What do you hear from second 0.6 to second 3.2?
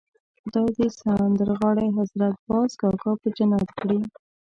دې سندرغاړی حضرت باز کاکا